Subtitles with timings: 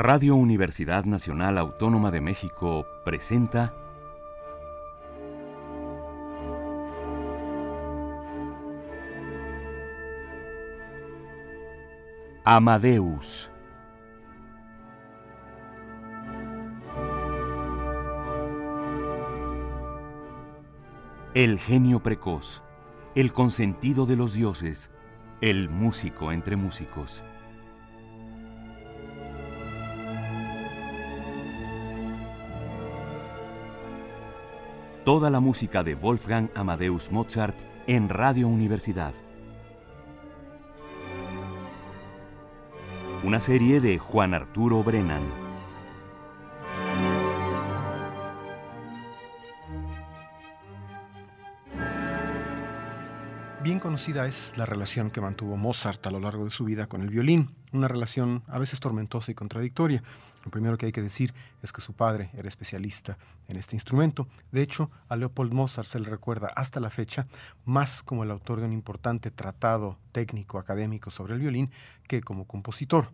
[0.00, 3.74] Radio Universidad Nacional Autónoma de México presenta
[12.44, 13.50] Amadeus.
[21.34, 22.62] El genio precoz,
[23.16, 24.92] el consentido de los dioses,
[25.40, 27.24] el músico entre músicos.
[35.08, 39.14] Toda la música de Wolfgang Amadeus Mozart en Radio Universidad.
[43.24, 45.47] Una serie de Juan Arturo Brennan.
[53.88, 57.08] Conocida es la relación que mantuvo Mozart a lo largo de su vida con el
[57.08, 60.02] violín, una relación a veces tormentosa y contradictoria.
[60.44, 63.16] Lo primero que hay que decir es que su padre era especialista
[63.48, 64.28] en este instrumento.
[64.52, 67.26] De hecho, a Leopold Mozart se le recuerda hasta la fecha
[67.64, 71.70] más como el autor de un importante tratado técnico académico sobre el violín
[72.06, 73.10] que como compositor.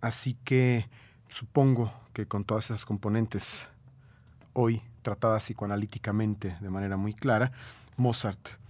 [0.00, 0.88] Así que
[1.28, 3.68] supongo que con todas esas componentes
[4.54, 7.52] hoy tratadas psicoanalíticamente de manera muy clara,
[7.98, 8.60] Mozart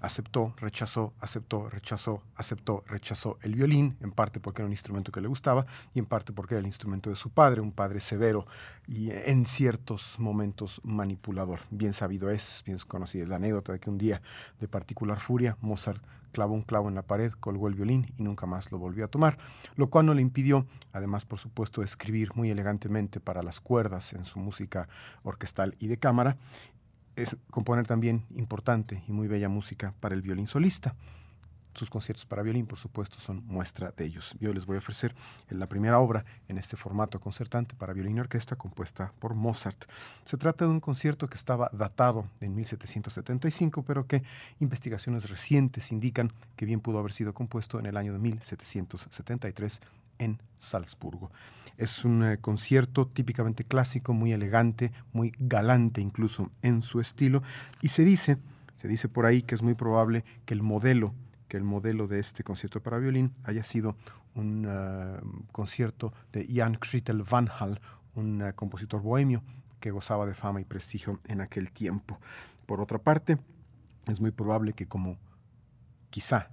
[0.00, 5.20] aceptó, rechazó, aceptó, rechazó, aceptó, rechazó el violín, en parte porque era un instrumento que
[5.20, 8.46] le gustaba y en parte porque era el instrumento de su padre, un padre severo
[8.86, 11.60] y en ciertos momentos manipulador.
[11.70, 14.22] Bien sabido es, bien conocida es la anécdota de que un día
[14.60, 18.46] de particular furia Mozart clavó un clavo en la pared, colgó el violín y nunca
[18.46, 19.38] más lo volvió a tomar,
[19.76, 24.24] lo cual no le impidió, además por supuesto, escribir muy elegantemente para las cuerdas en
[24.24, 24.88] su música
[25.22, 26.36] orquestal y de cámara,
[27.16, 30.94] es componer también importante y muy bella música para el violín solista.
[31.74, 34.34] Sus conciertos para violín, por supuesto, son muestra de ellos.
[34.40, 35.14] Yo les voy a ofrecer
[35.50, 39.84] la primera obra en este formato concertante para violín y orquesta compuesta por Mozart.
[40.24, 44.24] Se trata de un concierto que estaba datado en 1775, pero que
[44.58, 49.80] investigaciones recientes indican que bien pudo haber sido compuesto en el año de 1773
[50.20, 51.32] en Salzburgo.
[51.76, 57.42] Es un eh, concierto típicamente clásico, muy elegante, muy galante incluso en su estilo,
[57.80, 58.38] y se dice,
[58.76, 61.14] se dice por ahí que es muy probable que el modelo,
[61.48, 63.96] que el modelo de este concierto para violín haya sido
[64.34, 65.20] un eh,
[65.50, 67.80] concierto de Jan Christel van Hal,
[68.14, 69.42] un eh, compositor bohemio
[69.80, 72.20] que gozaba de fama y prestigio en aquel tiempo.
[72.66, 73.38] Por otra parte,
[74.06, 75.16] es muy probable que como
[76.10, 76.50] quizá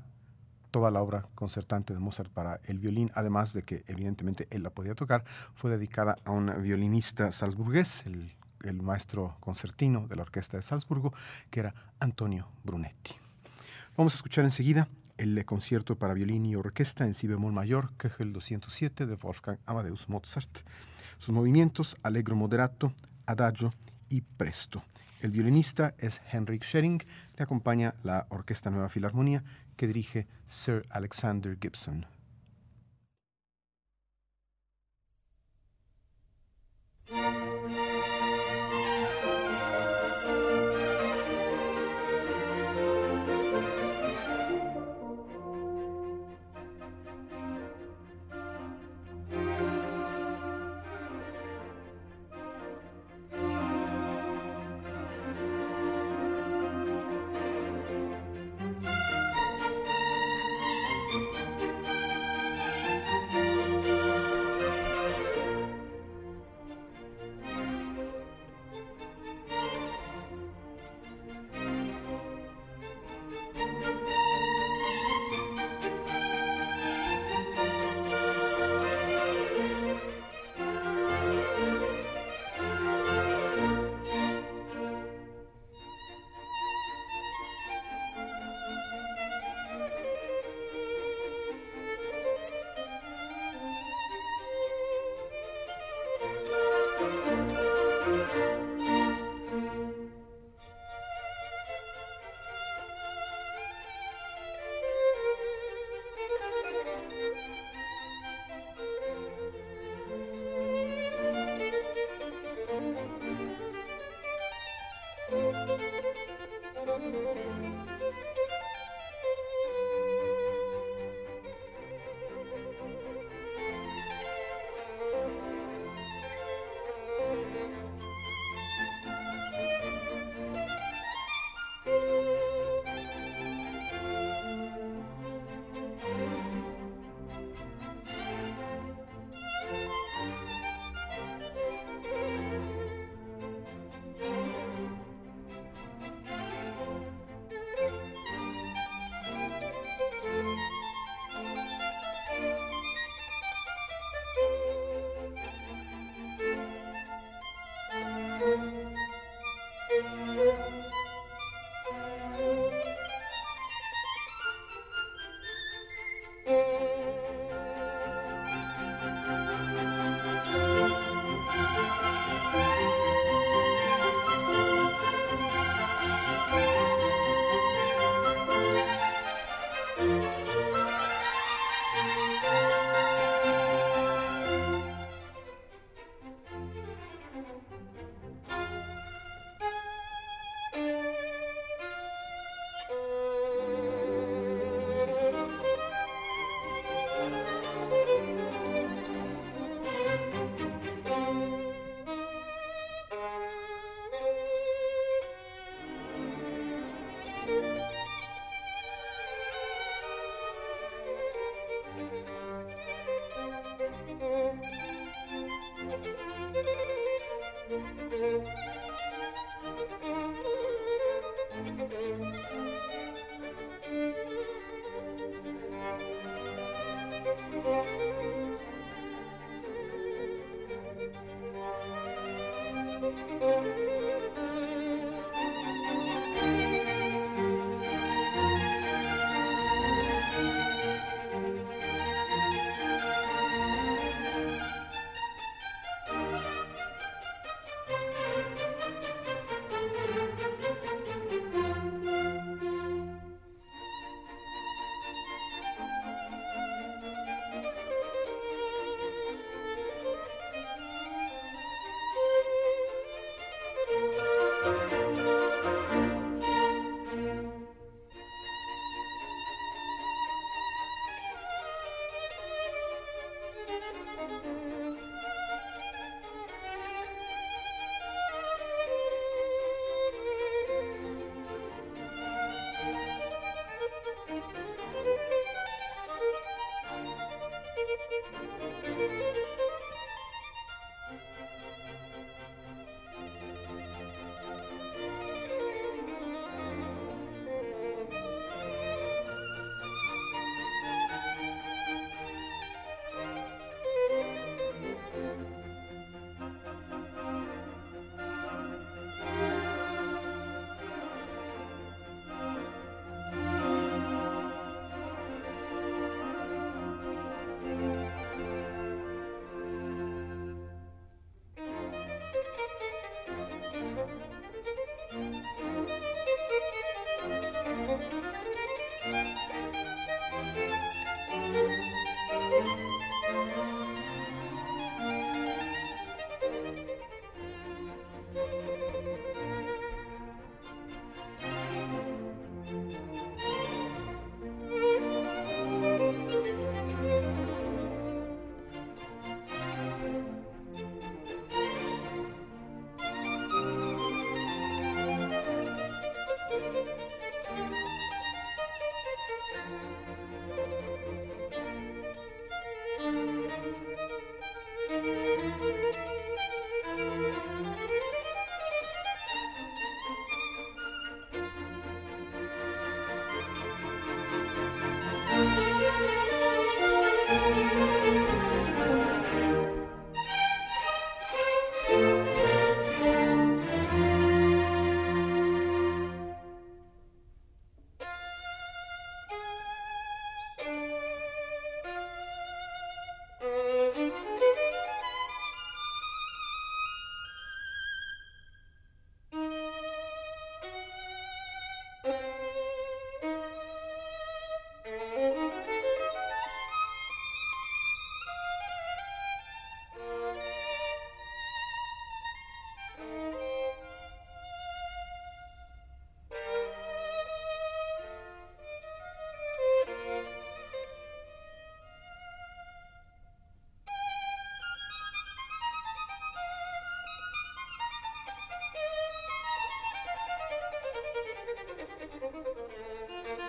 [0.78, 4.70] toda la obra concertante de Mozart para el violín, además de que evidentemente él la
[4.70, 5.24] podía tocar,
[5.56, 8.32] fue dedicada a un violinista salzburgués, el,
[8.84, 11.16] maestro concertino de la Orquesta de Salzburgo,
[11.50, 13.16] que era Antonio Brunetti.
[13.98, 17.90] Vamos a escuchar enseguida el concierto para violín y orquesta en si bemol mayor,
[18.20, 20.60] el 207 de Wolfgang Amadeus Mozart.
[21.18, 22.94] Sus movimientos, allegro moderato,
[23.26, 23.74] adagio
[24.10, 24.84] y presto.
[25.20, 27.04] El violinista es Henrik Schering,
[27.38, 29.44] le acompaña la Orquesta Nueva Filarmonía
[29.76, 32.06] que dirige Sir Alexander Gibson.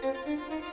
[0.09, 0.69] Música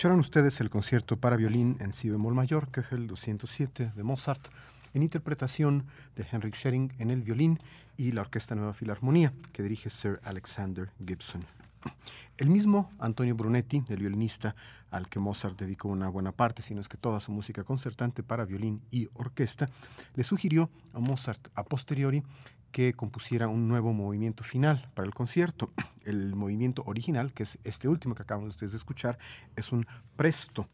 [0.00, 4.48] Escucharon ustedes el concierto para violín en si bemol mayor, el 207 de Mozart,
[4.94, 5.84] en interpretación
[6.16, 7.60] de Henrik Schering en el violín
[7.98, 11.44] y la Orquesta Nueva Filarmonía, que dirige Sir Alexander Gibson.
[12.38, 14.56] El mismo Antonio Brunetti, el violinista
[14.90, 18.22] al que Mozart dedicó una buena parte, si no es que toda su música concertante
[18.22, 19.68] para violín y orquesta,
[20.14, 22.22] le sugirió a Mozart a posteriori
[22.72, 25.70] que compusiera un nuevo movimiento final para el concierto.
[26.04, 29.18] El movimiento original, que es este último que ustedes de escuchar,
[29.54, 30.66] es un presto.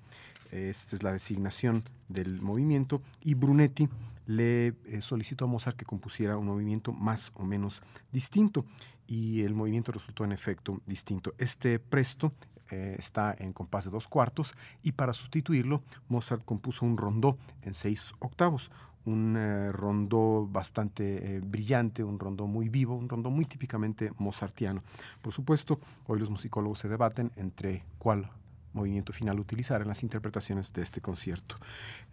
[0.53, 3.89] Esta es la designación del movimiento y Brunetti
[4.27, 7.83] le eh, solicitó a Mozart que compusiera un movimiento más o menos
[8.13, 8.65] distinto
[9.07, 11.35] y el movimiento resultó en efecto distinto.
[11.39, 12.33] Este presto
[12.71, 17.75] eh, está en compás de dos cuartos y para sustituirlo Mozart compuso un rondó en
[17.75, 18.71] seis octavos,
[19.07, 24.83] un eh, rondó bastante eh, brillante, un rondó muy vivo, un rondó muy típicamente mozartiano.
[25.23, 28.29] Por supuesto, hoy los musicólogos se debaten entre cuál
[28.77, 31.57] movimiento final utilizar en las interpretaciones de este concierto.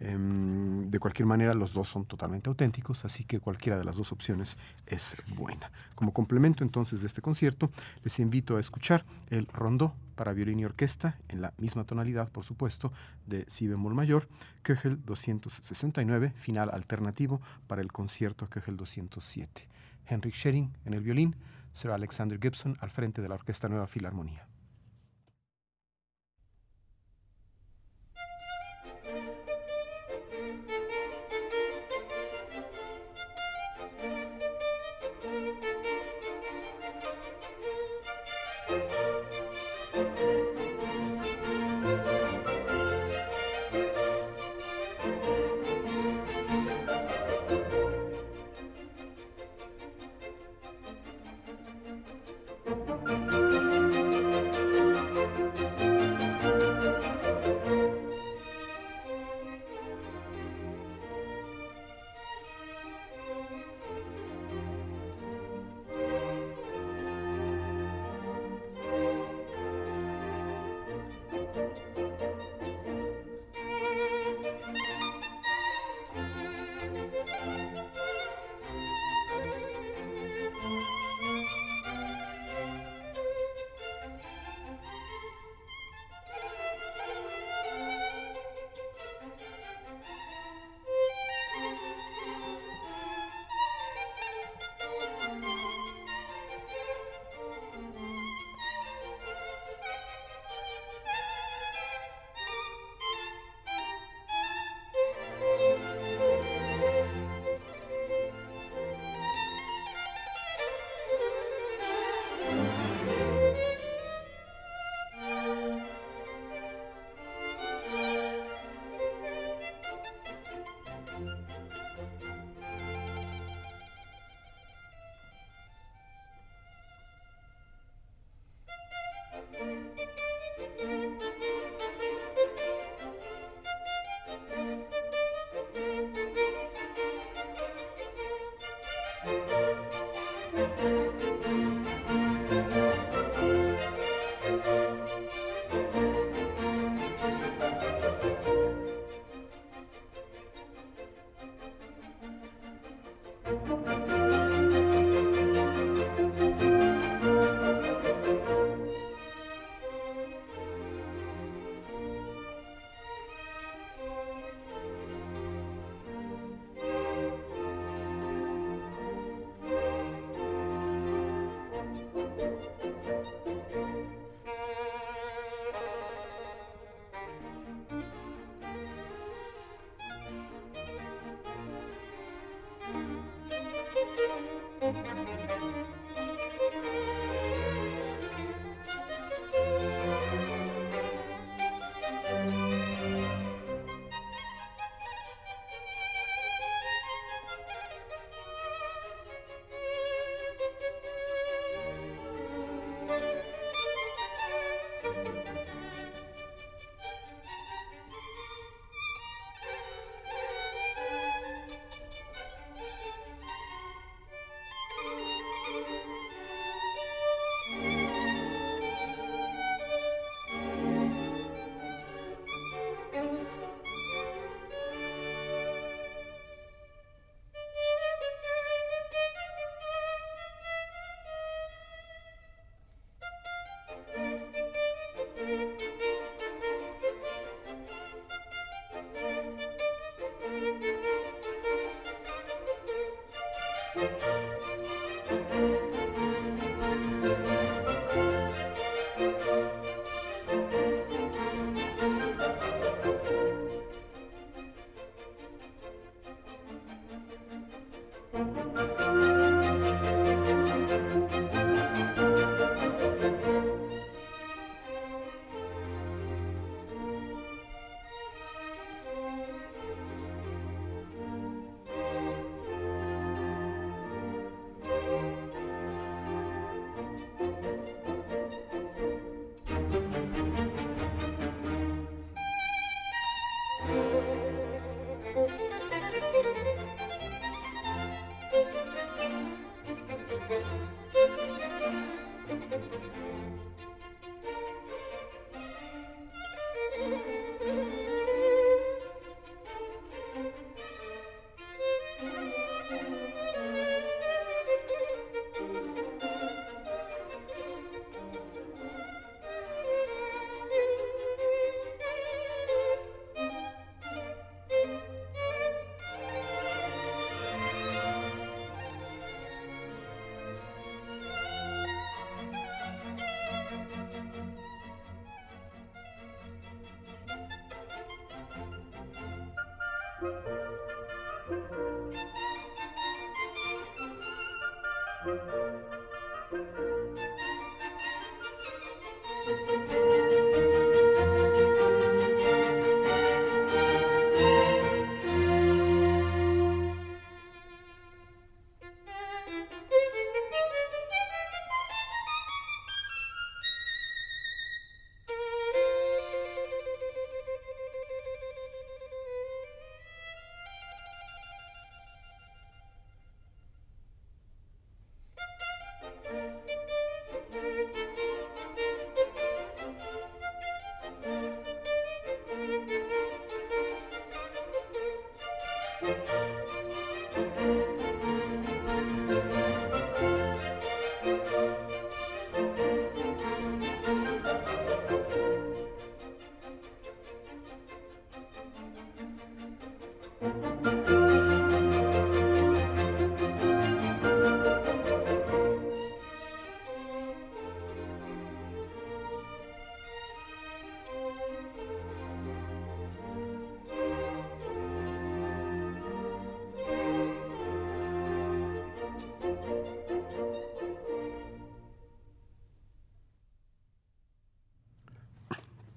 [0.00, 4.10] Em, de cualquier manera, los dos son totalmente auténticos, así que cualquiera de las dos
[4.10, 5.70] opciones es buena.
[5.94, 7.70] Como complemento entonces de este concierto,
[8.02, 12.44] les invito a escuchar el rondó para violín y orquesta, en la misma tonalidad, por
[12.44, 12.92] supuesto,
[13.26, 14.28] de si bemol mayor,
[14.62, 19.68] Köchel 269, final alternativo para el concierto Köchel 207.
[20.06, 21.36] Henrik Schering en el violín,
[21.72, 24.43] Sir Alexander Gibson al frente de la Orquesta Nueva Filarmonía.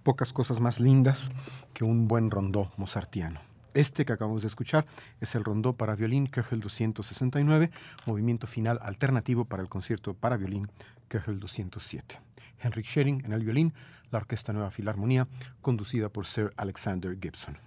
[0.08, 1.32] Pocas cosas más lindas
[1.74, 3.42] que un buen rondó mozartiano.
[3.74, 4.86] Este que acabamos de escuchar
[5.20, 7.72] es el rondó para violín Köchel 269,
[8.06, 10.72] movimiento final alternativo para el concierto para violín
[11.10, 12.22] Köchel 207.
[12.58, 13.74] Henrik Schering en el violín,
[14.10, 15.28] la Orquesta Nueva Filarmonía,
[15.62, 17.58] conducida por Sir Alexander Gibson.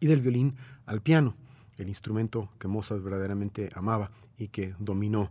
[0.00, 0.56] Y del violín
[0.86, 1.36] al piano,
[1.78, 5.30] el instrumento que Mozart verdaderamente amaba y que dominó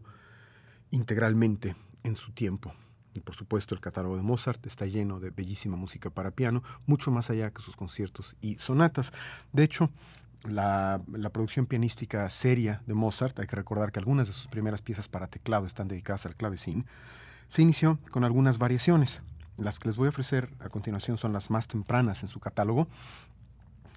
[0.90, 2.74] integralmente en su tiempo.
[3.14, 7.12] Y por supuesto el catálogo de Mozart está lleno de bellísima música para piano, mucho
[7.12, 9.12] más allá que sus conciertos y sonatas.
[9.52, 9.90] De hecho,
[10.44, 15.08] la, producción pianística seria de Mozart, hay que recordar que algunas de sus primeras piezas
[15.08, 16.86] para teclado están dedicadas al clavecín,
[17.48, 19.22] se inició con algunas variaciones.
[19.58, 22.88] Las que les voy a ofrecer a continuación son las más tempranas en su catálogo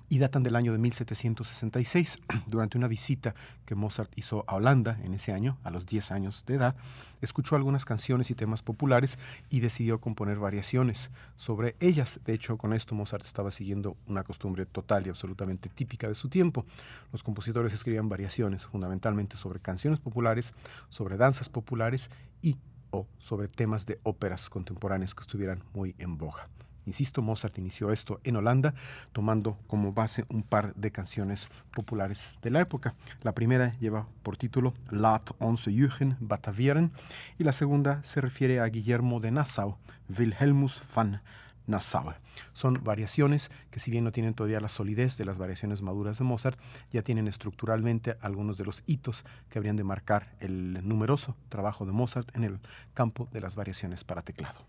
[0.09, 2.19] y datan del año de 1766.
[2.47, 6.45] Durante una visita que Mozart hizo a Holanda en ese año, a los 10 años
[6.47, 6.77] de edad,
[7.21, 9.19] escuchó algunas canciones y temas populares
[9.51, 12.21] y decidió componer variaciones sobre ellas.
[12.25, 16.29] De hecho, con esto Mozart estaba siguiendo una costumbre total y absolutamente típica de su
[16.29, 16.67] tiempo.
[17.13, 20.55] Los compositores escribían variaciones fundamentalmente sobre canciones populares,
[20.89, 22.11] sobre danzas populares
[22.43, 22.57] y
[22.91, 26.49] o sobre temas de óperas contemporáneas que estuvieran muy en boga.
[26.87, 28.75] Insisto, Mozart inició esto en Holanda,
[29.13, 32.95] tomando como base un par de canciones populares de la época.
[33.23, 36.93] La primera lleva por título Laat onze Jugend Batavieren
[37.39, 39.77] y la segunda se refiere a Guillermo de Nassau,
[40.09, 41.21] Wilhelmus van
[41.67, 42.13] Nassau.
[42.53, 46.25] Son variaciones que si bien no tienen todavía la solidez de las variaciones maduras de
[46.25, 46.59] Mozart,
[46.93, 51.93] ya tienen estructuralmente algunos de los hitos que habrían de marcar el numeroso trabajo de
[51.93, 52.59] Mozart en el
[52.93, 54.61] campo de las variaciones para teclado.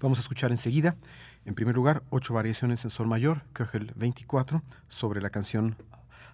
[0.00, 0.96] Vamos a escuchar enseguida,
[1.44, 5.76] en primer lugar, ocho variaciones en sol mayor, Köchel 24, sobre la canción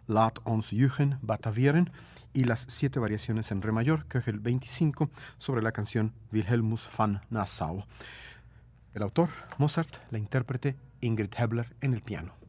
[0.07, 1.91] Laat ons Jugend Batavieren,
[2.32, 7.84] y las siete variaciones en re mayor, Köchel 25, sobre la canción Wilhelmus van Nassau.
[8.95, 9.28] El autor,
[9.59, 12.39] Mozart, la intérprete Ingrid Hebler en el piano.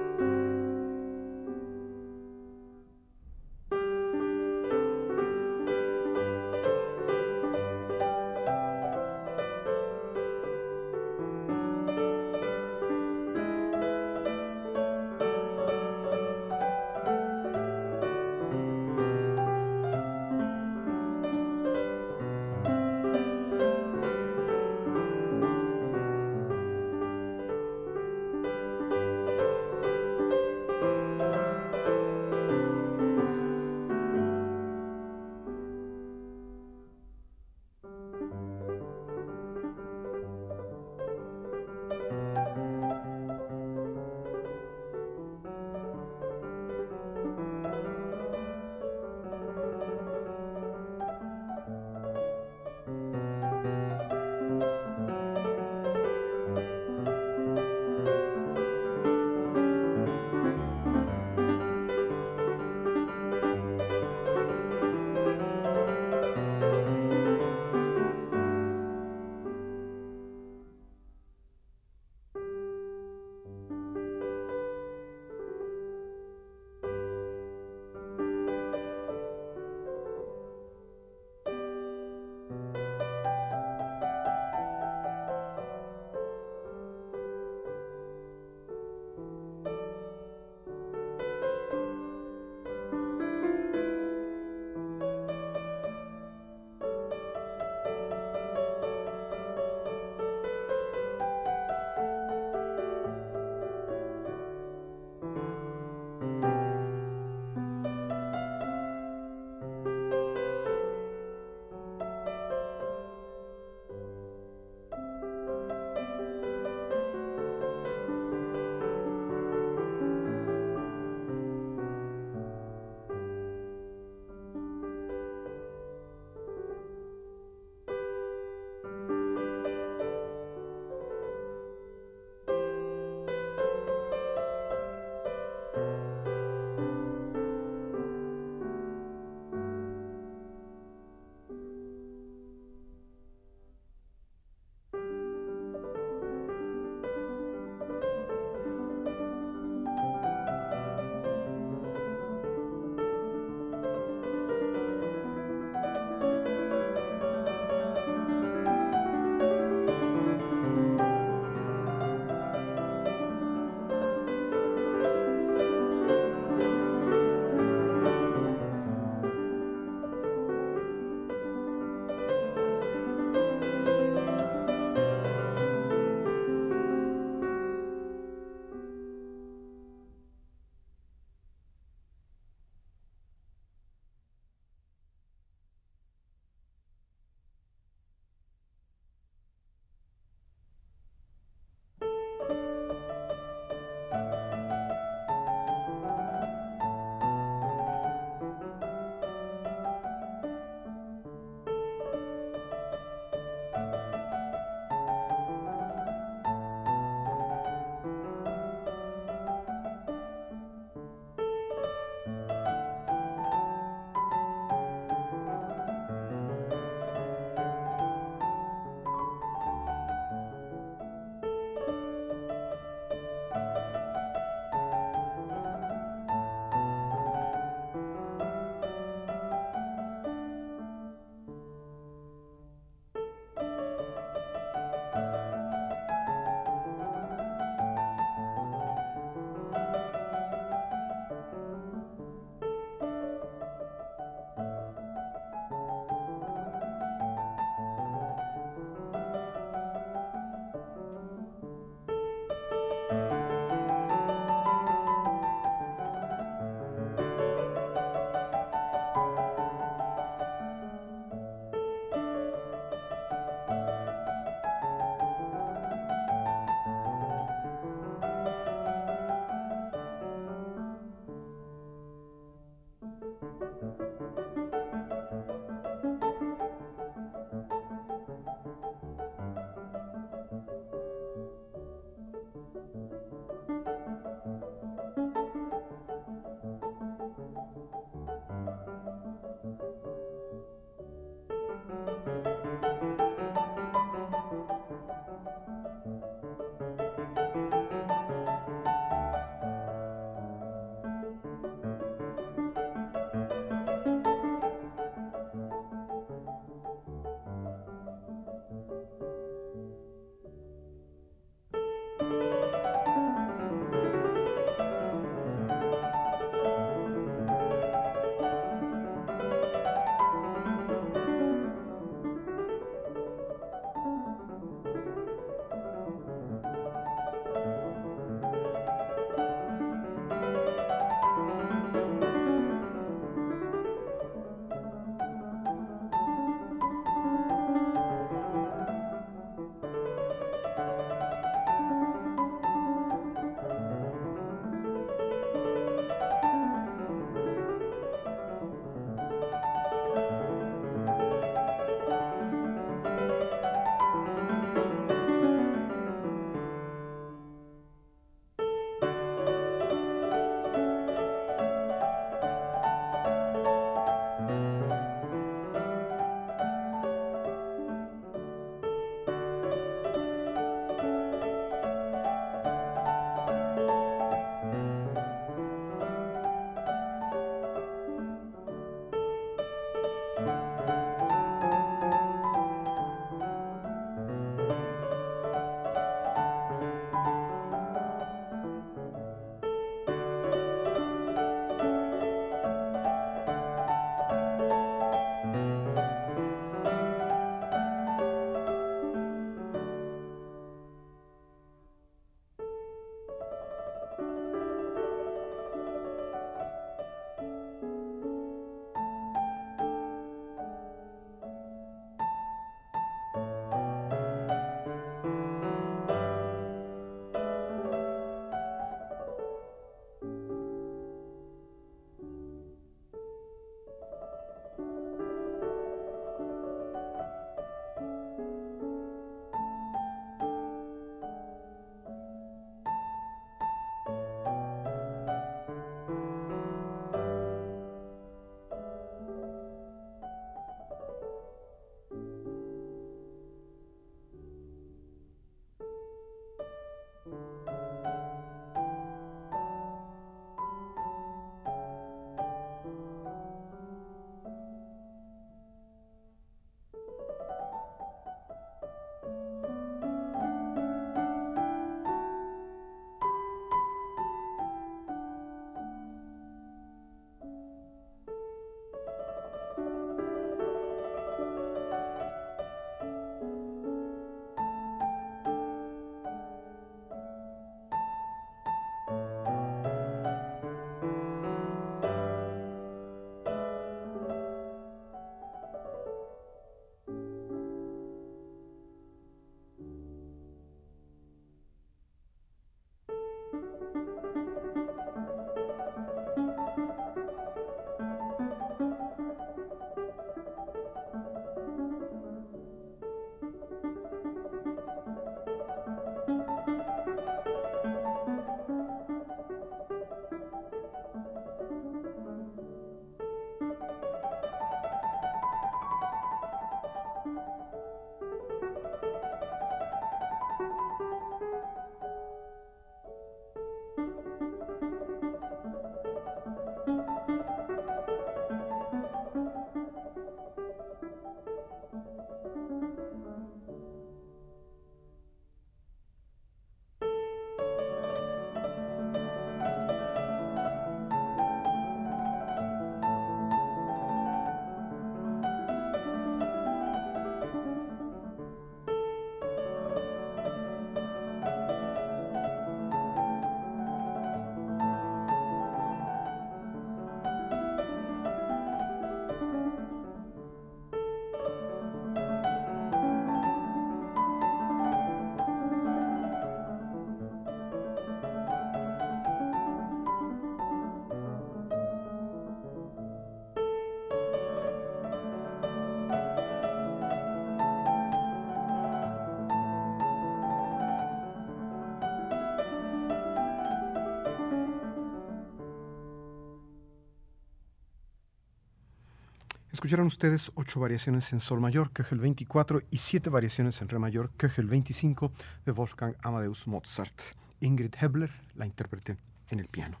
[589.76, 594.30] Escucharon ustedes ocho variaciones en Sol mayor, Köchel 24, y siete variaciones en Re mayor,
[594.38, 595.30] Köchel 25,
[595.66, 597.20] de Wolfgang Amadeus Mozart.
[597.60, 599.18] Ingrid Hebler la intérprete
[599.50, 600.00] en el piano.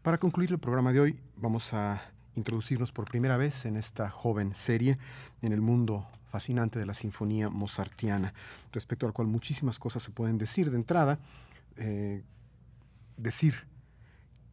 [0.00, 2.00] Para concluir el programa de hoy, vamos a
[2.36, 4.96] introducirnos por primera vez en esta joven serie
[5.42, 8.32] en el mundo fascinante de la sinfonía mozartiana,
[8.72, 11.18] respecto al cual muchísimas cosas se pueden decir de entrada.
[11.76, 12.22] Eh,
[13.18, 13.66] decir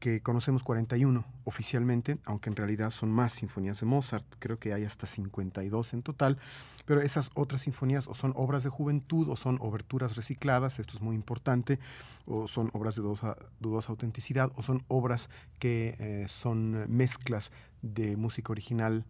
[0.03, 4.83] que conocemos 41 oficialmente, aunque en realidad son más sinfonías de Mozart, creo que hay
[4.83, 6.37] hasta 52 en total,
[6.85, 11.01] pero esas otras sinfonías o son obras de juventud o son oberturas recicladas, esto es
[11.01, 11.79] muy importante,
[12.25, 18.17] o son obras de dudosa, dudosa autenticidad o son obras que eh, son mezclas de
[18.17, 19.05] música original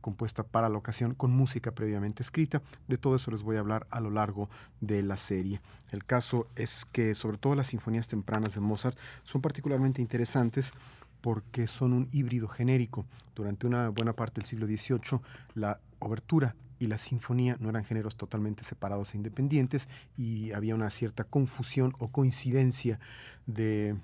[0.00, 2.62] compuesta para la ocasión con música previamente escrita.
[2.88, 4.48] De todo eso les voy a hablar a lo largo
[4.80, 5.60] de la serie.
[5.90, 10.72] El caso es que sobre todo las sinfonías tempranas de Mozart son particularmente interesantes
[11.20, 13.06] porque son un híbrido genérico.
[13.34, 15.20] Durante una buena parte del siglo XVIII,
[15.54, 20.90] la obertura y la sinfonía no eran géneros totalmente separados e independientes y había una
[20.90, 22.98] cierta confusión o coincidencia
[23.46, 23.96] de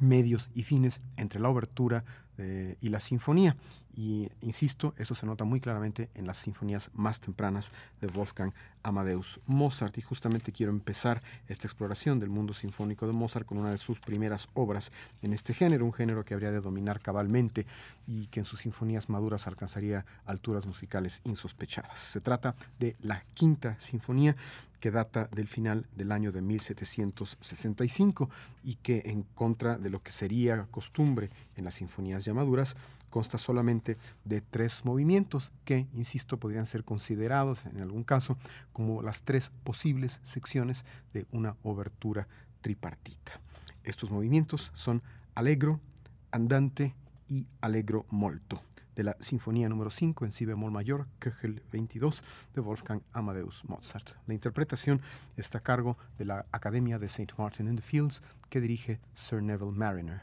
[0.00, 2.04] medios y fines entre la obertura
[2.38, 3.56] eh, y la sinfonía.
[3.98, 8.52] Y insisto, eso se nota muy claramente en las sinfonías más tempranas de Wolfgang
[8.84, 9.98] Amadeus Mozart.
[9.98, 13.98] Y justamente quiero empezar esta exploración del mundo sinfónico de Mozart con una de sus
[13.98, 17.66] primeras obras en este género, un género que habría de dominar cabalmente
[18.06, 21.98] y que en sus sinfonías maduras alcanzaría alturas musicales insospechadas.
[21.98, 24.36] Se trata de la quinta sinfonía
[24.78, 28.30] que data del final del año de 1765
[28.62, 32.76] y que en contra de lo que sería costumbre en las sinfonías ya maduras,
[33.10, 38.36] consta solamente de tres movimientos que, insisto, podrían ser considerados en algún caso
[38.72, 42.28] como las tres posibles secciones de una obertura
[42.60, 43.32] tripartita.
[43.84, 45.02] Estos movimientos son
[45.34, 45.80] Allegro,
[46.30, 46.94] Andante
[47.28, 48.60] y Allegro molto
[48.98, 54.10] de la Sinfonía número 5 en si bemol mayor, Köchel 22 de Wolfgang Amadeus Mozart.
[54.26, 55.00] La interpretación
[55.36, 57.32] está a cargo de la Academia de St.
[57.38, 60.22] Martin in the Fields que dirige Sir Neville Mariner.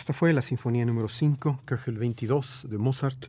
[0.00, 3.26] Esta fue la Sinfonía número 5, Köchel 22 de Mozart,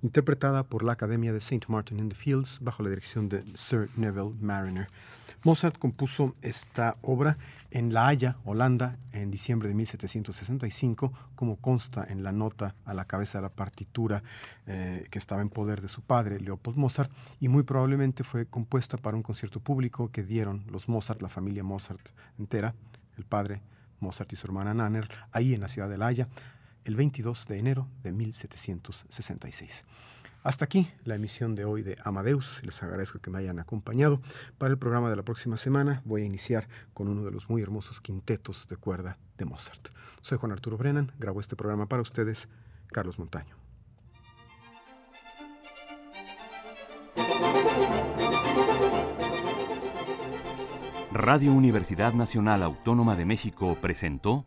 [0.00, 1.66] interpretada por la Academia de St.
[1.68, 4.88] Martin in the Fields bajo la dirección de Sir Neville Mariner.
[5.42, 7.36] Mozart compuso esta obra
[7.70, 13.04] en La Haya, Holanda, en diciembre de 1765, como consta en la nota a la
[13.04, 14.22] cabeza de la partitura
[14.66, 18.96] eh, que estaba en poder de su padre, Leopold Mozart, y muy probablemente fue compuesta
[18.96, 22.00] para un concierto público que dieron los Mozart, la familia Mozart
[22.38, 22.74] entera,
[23.18, 23.60] el padre
[24.04, 26.28] Mozart y su hermana Nanner, ahí en la ciudad de La Haya,
[26.84, 29.86] el 22 de enero de 1766.
[30.44, 32.60] Hasta aquí la emisión de hoy de Amadeus.
[32.64, 34.20] Les agradezco que me hayan acompañado.
[34.58, 37.62] Para el programa de la próxima semana voy a iniciar con uno de los muy
[37.62, 39.88] hermosos quintetos de cuerda de Mozart.
[40.20, 42.48] Soy Juan Arturo Brennan, grabo este programa para ustedes,
[42.88, 43.63] Carlos Montaño.
[51.14, 54.44] Radio Universidad Nacional Autónoma de México presentó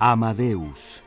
[0.00, 1.00] Amadeus.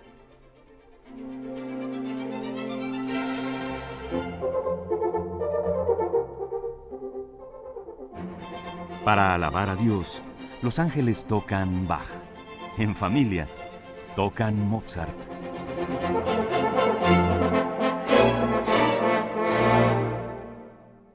[9.04, 10.22] Para alabar a Dios,
[10.62, 12.08] los ángeles tocan Bach.
[12.78, 13.50] En familia,
[14.16, 15.10] tocan Mozart.